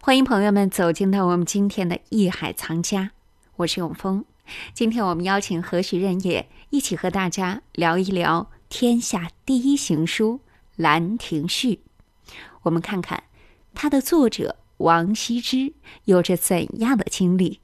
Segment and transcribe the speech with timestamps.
[0.00, 3.02] 欢迎朋友们走进到我们今天的《艺海藏家》，
[3.56, 4.24] 我是永峰。
[4.74, 10.40] 今天我们邀请何许人也一起和大家聊一聊天下第一行书
[10.76, 11.74] 《兰亭序》。
[12.62, 13.24] 我们看看
[13.74, 15.72] 它的作者王羲之
[16.06, 17.60] 有着怎样的经历。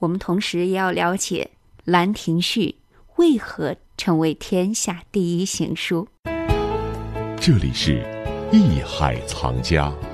[0.00, 1.50] 我们同时也要了解
[1.84, 2.76] 《兰亭序》
[3.16, 6.06] 为何成为天下第一行书。
[7.40, 8.02] 这里是
[8.52, 9.88] 《艺海藏家》。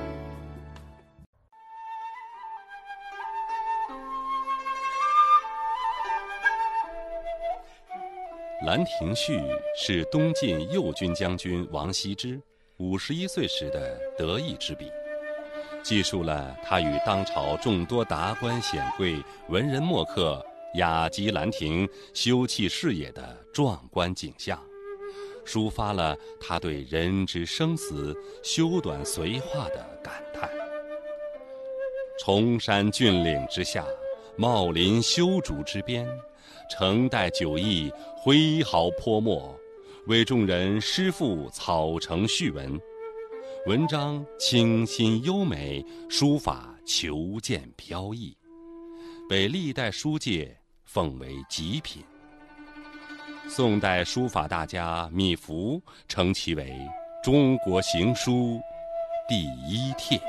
[8.63, 9.37] 兰亭序》
[9.75, 12.39] 是东晋右军将军王羲之
[12.77, 14.91] 五十一岁时的得意之笔，
[15.81, 19.15] 记述了他与当朝众多达官显贵、
[19.49, 24.61] 文人墨客雅集兰亭、修葺事业的壮观景象，
[25.43, 30.47] 抒发了他对人之生死、修短随化的感叹。
[32.19, 33.83] 崇山峻岭之下，
[34.35, 36.07] 茂林修竹之边。
[36.69, 39.57] 成代酒意，挥毫泼墨，
[40.07, 42.79] 为众人诗赋草成序文。
[43.67, 48.35] 文章清新优美，书法遒健飘逸，
[49.29, 52.03] 被历代书界奉为极品。
[53.47, 56.73] 宋代书法大家米芾称其为
[57.23, 58.59] “中国行书
[59.27, 60.19] 第一帖”。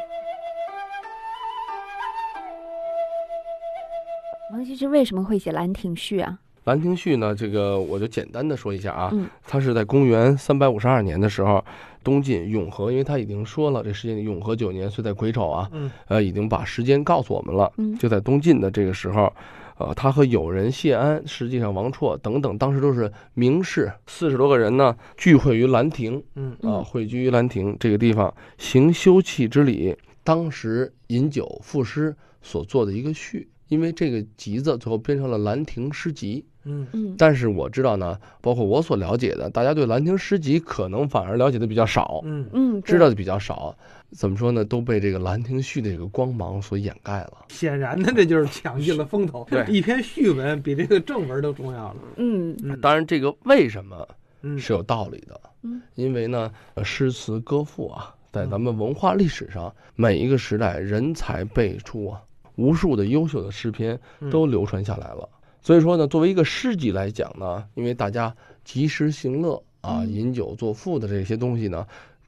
[4.62, 6.38] 王羲之为什么会写《兰亭序》啊？
[6.66, 9.10] 《兰亭序》呢，这个我就简单的说一下啊。
[9.12, 9.26] 嗯。
[9.42, 11.64] 他是在公元三百五十二年的时候，
[12.04, 15.68] 东晋永和，因为他已经说了这时间永和九年，岁在癸丑啊。
[15.72, 15.90] 嗯。
[16.06, 17.72] 呃，已经把时间告诉我们了。
[17.78, 17.98] 嗯。
[17.98, 19.32] 就在东晋的这个时候，
[19.78, 26.22] 呃，他和友人谢安，实际上王绰等等，当时都是名士，四十多个人呢，聚会于兰亭。
[26.36, 26.56] 嗯。
[26.62, 29.96] 啊，汇聚于兰亭这个地方，行休憩之礼。
[30.22, 33.48] 当时饮酒赋诗所做的一个序。
[33.72, 43.74] 因为这个集子最后编成了《兰亭诗集》，嗯嗯，但是我知道呢，包括我所了解的，大家对《兰亭诗集》可能反而了解的比较少，嗯嗯，知道的比较少，
[44.10, 44.62] 怎么说呢？
[44.62, 47.46] 都被这个《兰亭序》的这个光芒所掩盖了。
[47.48, 49.46] 显然呢，这就是抢尽了风头。
[49.48, 51.96] 对，一篇序文比这个正文都重要了。
[52.16, 54.06] 嗯嗯，当然，这个为什么
[54.42, 55.40] 嗯是有道理的？
[55.62, 56.52] 嗯，因为呢，
[56.84, 62.20] 诗词歌赋啊，在咱们文化历史上，每一个时代人才辈出啊。
[62.56, 63.98] 无数的优秀的诗篇
[64.30, 65.28] 都流传下来了，
[65.62, 71.86] 所以说呢，作为一个诗集来讲呢，因为大家及时行乐啊，饮酒作赋的这些东西呢，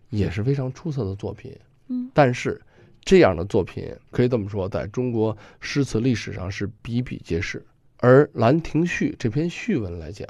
[0.08, 1.54] 也是非常出色的作品。
[1.88, 2.60] 嗯，但是
[3.04, 7.62] 这样的作品可以这么说，在中国诗词历史上是比比皆是。
[7.98, 10.26] 而《兰亭序》这篇序文来讲，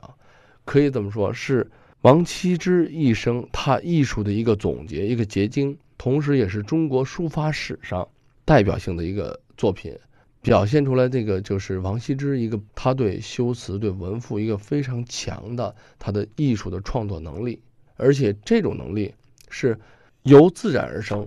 [0.65, 8.07] 可以这么说，是王羲之一生他艺术的一个总结，一个结晶，同时也是中国书法史上
[8.45, 9.41] 代表性的一个。
[9.57, 9.97] 作品
[10.43, 17.61] 表现出来，这个就是王羲之一个他对修辞、对文赋一个非常强的他的艺术的创作能力，
[17.97, 19.15] 而且这种能力
[19.49, 19.79] 是
[20.23, 21.27] 由自然而生，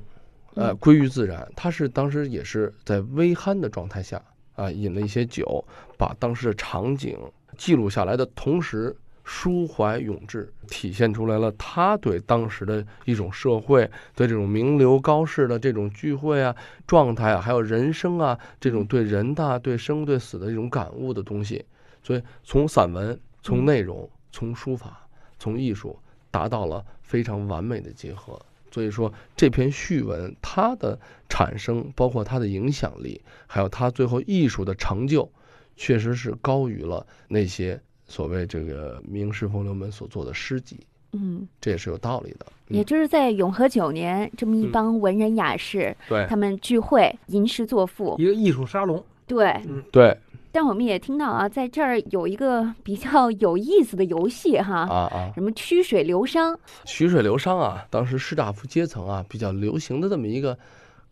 [0.53, 1.51] 呃，归于自然。
[1.55, 4.21] 他是当时也是在微酣的状态下
[4.55, 5.65] 啊，饮了一些酒，
[5.97, 7.17] 把当时的场景
[7.57, 8.95] 记录下来的同时。
[9.27, 16.55] 抒怀咏志，体现出来了他对当时的一种社会、对这种名流高士的这种聚会啊、
[16.87, 21.65] 状态啊，还有人生啊这种对人的、对生、对死的这种感悟的东西。
[22.01, 25.05] 所以，从散文、从内容、从书法、
[25.37, 25.99] 从艺术，
[26.31, 28.39] 达到了非常完美的结合。
[28.71, 35.29] 所以说，这篇序文它的产生，包括它的影响力，还有它最后艺术的成就，
[35.75, 37.81] 确实是高于了那些。
[38.07, 40.79] 所谓这个名士风流们所做的诗集，
[41.11, 42.45] 嗯，这也是有道理的。
[42.69, 49.03] 也就是在永和九年，这么一帮文人雅士，对，他们聚会吟诗作赋，一个艺术沙龙。
[49.25, 50.17] 对，嗯，对。
[50.51, 56.57] 但我们也听到啊，在这儿有一个比较有意思的游戏哈，啊啊，什么曲水流觞？
[56.85, 60.57] 曲水流觞啊，当时士大夫阶层啊比较流行的这么一个。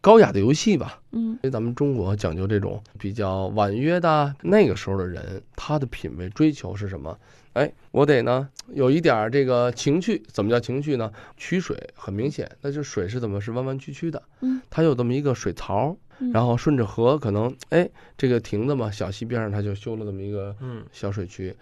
[0.06, 7.18] 高雅的游戏吧，嗯，因为咱们中国讲究这种比较婉约的，那个时候的人，他的品味追求是什么？
[7.54, 11.12] 哎，我得呢有一点这个情趣，怎么叫情趣呢？
[11.38, 15.98] 取水很明显，那就水是怎么是弯弯曲曲的，嗯，它有这么一个水槽，
[16.32, 20.86] 然后顺着河，可能哎这个亭子嘛，小溪边上他就修了这么一个嗯。
[20.92, 21.58] 小水渠，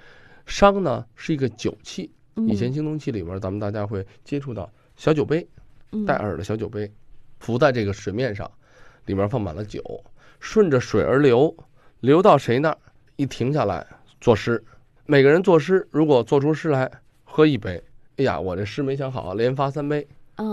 [0.46, 2.12] 觞呢是一个酒器，
[2.50, 5.48] 以前青铜器里边咱们大家会接触到小酒杯，
[6.06, 6.92] 带耳的小酒杯。
[7.44, 8.50] 浮在这个水面上，
[9.06, 9.84] 里面放满了酒，
[10.40, 11.54] 顺着水而流，
[12.00, 12.78] 流到谁那儿，
[13.18, 13.86] 一停下来
[14.22, 14.64] 作诗。
[15.06, 16.90] 每个人作诗，如果做出诗来，
[17.26, 17.84] 喝一杯。
[18.16, 20.08] 哎呀，我这诗没想好，连发三杯，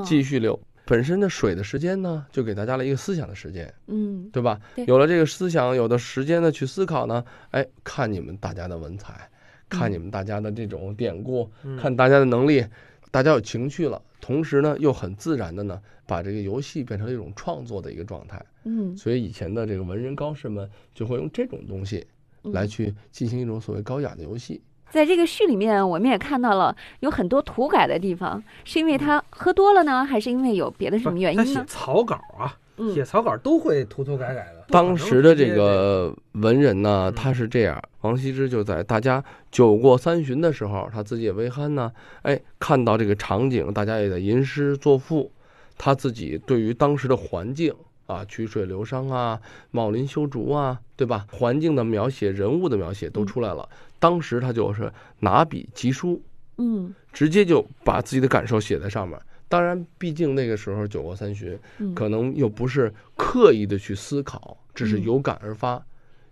[0.04, 0.58] 继续流。
[0.84, 4.58] 本身的水的时间呢，就给大家了一个思想的时间，嗯对吧？
[4.74, 9.30] 对有了这个思想，有的时间呢去思考呢，哎，看你们大家的文采，
[9.68, 12.66] 看你们大家的这种典故，嗯看大家的能力，
[13.12, 18.44] 大家有情趣了，同时呢又很自然的呢把这个游戏变成了一种创作的一个状态。
[18.64, 22.06] 嗯所以以前的这个文人高士们就会用这种东西
[22.44, 24.60] 嗯来去进行一种所谓高雅的游戏。
[24.90, 31.64] 在这个序里面，我们也看到了有很多涂改的地方，是因为他喝多了呢，还是因为有别的什么原他写因呢？
[31.68, 34.64] 草稿啊，嗯写草稿都会涂涂改改的。
[34.68, 41.92] 当时的这个文人呢，嗯他是这样，王羲之就在大家酒过三巡的时候，他自己也微酣呢，
[42.22, 45.30] 哎，看到这个场景，大家也在吟诗作赋，
[45.76, 47.74] 他自己对于当时的环境
[48.06, 49.38] 啊，曲水流觞啊，
[49.70, 51.26] 茂林修竹啊，对吧？
[51.30, 53.68] 环境的描写、人物的描写都出来了。
[53.98, 56.22] 当时他就是拿笔疾书，
[56.56, 59.18] 嗯直接就把自己的感受写在上面。
[59.50, 65.84] 当然，毕竟那个时候酒过三巡，嗯，可能又不是刻意的去思考，只是嗯有感而发，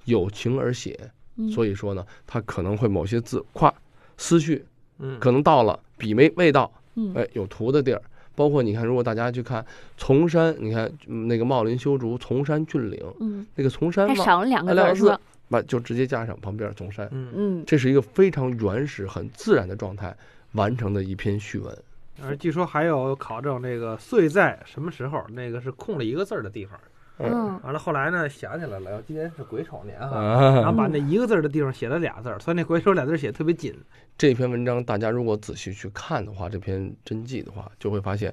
[0.04, 0.96] 有情而写。
[1.36, 3.72] 嗯所以说呢，他可能会某些字夸
[4.16, 4.64] 思绪，
[4.98, 8.00] 嗯，可能到了笔没未到，嗯哎，有涂的地儿。
[8.36, 9.66] 包括你看，如果大家去看
[9.96, 15.20] 崇山，你看嗯那个茂林修竹，崇山峻岭，嗯，那个崇山还，少了两个哎两个字字儿是吧？
[15.48, 20.16] 把就直接加上旁边崇山，嗯，嗯这是一个非常原始、很自然的状态
[20.52, 21.76] 完成的一篇序文。
[22.24, 26.78] 而据说还有考证这个岁在什么时候，那个是空了一个字儿的地方。
[27.20, 33.74] 嗯完了后来呢，想起来了，今年是癸丑年哈，然后啊，把那一个字儿的地方写了俩字儿，所以那癸丑俩字儿写得特别紧。
[34.16, 38.32] 这篇文章大家如果仔细去看的话，这篇真迹的话，就会发现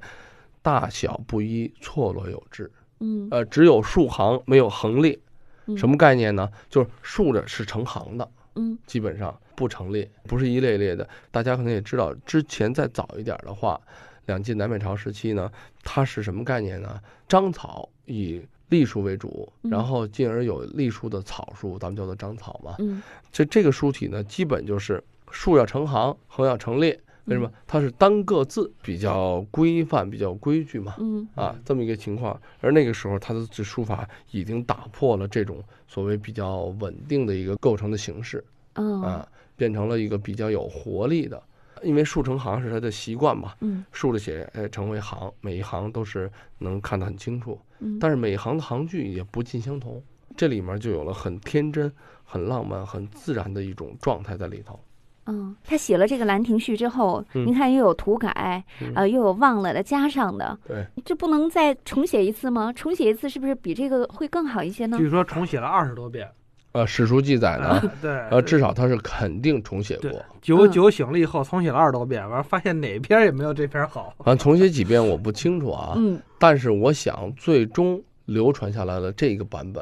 [0.62, 2.72] 大小不一，错落有致。
[3.00, 5.18] 嗯呃，只有竖行，没有横列。
[5.66, 6.48] 嗯什么概念呢？
[6.70, 11.08] 就是竖着是成行的，嗯基本上不成立，不是一列一列的。
[11.32, 13.80] 大家可能也知道，之前再早一点的话，
[14.26, 15.52] 两晋南北朝时期呢，
[15.84, 17.00] 它是什么概念呢？
[17.28, 22.76] 章草以隶书为主，嗯然后进而有隶书的草书，咱们叫做章草嘛。
[22.80, 27.00] 嗯这这个书体呢，基本就是竖要成行，横要成列。
[27.26, 27.52] 为什么？
[27.66, 30.94] 它是单个字比较规范、比较规矩嘛。
[31.00, 32.40] 嗯啊，这么一个情况。
[32.62, 38.44] 而那个时候，它的这书法已经打破了这种所谓比较稳定的一个构成的形式
[38.76, 41.42] 嗯啊，变成了一个比较有活力的。
[41.84, 47.60] 因为竖成行是他的习惯嘛，嗯竖着写，哎，成为行，每一行都是能看得很清楚。
[47.80, 50.02] 嗯，但是每一行的行距也不尽相同，
[50.38, 51.92] 这里面就有了很天真、
[52.24, 54.80] 很浪漫、很自然的一种状态在里头。
[55.26, 62.72] 嗯，他写了这个《兰亭序》之后，嗯您看又有涂改，嗯呃，又有忘了的加上的，对，这不能再重写一次吗？
[62.74, 64.98] 重写一次是不是比这个会更好一些呢？
[64.98, 66.32] 据说重写了二十多遍。
[66.76, 70.12] 呃，史书记载呢，对，呃，至少他是肯定重写过。
[70.42, 74.14] 酒嗯酒醒了以后重写了二十多遍，完了发现哪篇也没有这篇好。
[74.26, 79.82] 啊重写几遍我不清楚啊，嗯但是我想，最终流传下来的这个版本，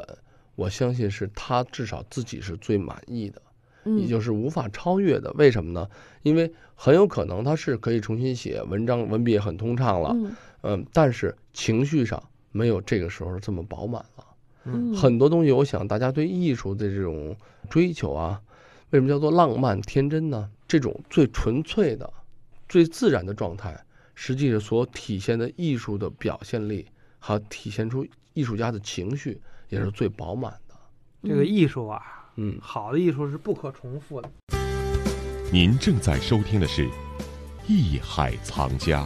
[0.54, 3.42] 我相信是他至少自己是最满意的，
[3.86, 5.32] 也嗯就是无法超越的。
[5.32, 5.88] 为什么呢？
[6.22, 14.24] 因为很有可能他是可以重新写文章，文笔也很通畅了，嗯嗯，但是情绪上没有这个时候这么饱满了。
[14.64, 17.36] 嗯，很多东西，我想大家对艺术的这种
[17.68, 18.40] 追求啊，
[18.90, 20.50] 为什么叫做浪漫天真呢？
[20.66, 22.10] 这种最纯粹的、
[22.68, 23.78] 最自然的状态，
[24.14, 26.86] 实际上所体现的艺术的表现力，
[27.18, 30.74] 还有体现出艺术家的情绪，也是最饱满的。
[31.22, 32.00] 这个艺术啊，
[32.36, 34.30] 嗯，好的艺术是不可重复的。
[35.52, 36.86] 您正在收听的是
[37.68, 39.04] 《艺海藏家》。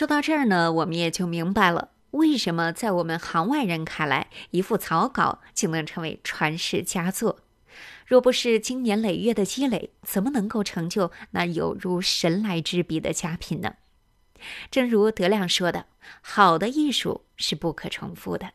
[0.00, 7.40] 说到这儿呢，我们也就明白了，为什么在我们行外人看来，一幅草稿竟能成为传世佳作。
[8.06, 13.74] 若不是经年累月的积累，怎么能够成就那有如神来之笔的佳品呢？
[14.70, 15.84] 正如德亮说的，
[16.22, 18.52] 好的艺术是不可重复的。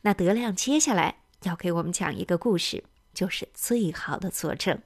[0.00, 2.82] 那德亮接下来要给我们讲一个故事，
[3.14, 4.82] 就是最好的佐证。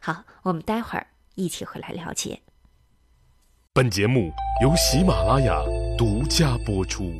[0.00, 1.06] 好，我们待会儿
[1.36, 2.42] 一起回来了解。
[3.72, 5.62] 本节目由喜马拉雅
[5.96, 7.12] 独家播出。